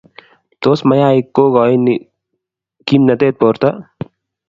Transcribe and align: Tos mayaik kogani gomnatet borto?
Tos 0.61 0.79
mayaik 0.89 1.25
kogani 1.35 1.95
gomnatet 2.87 3.35
borto? 3.41 3.69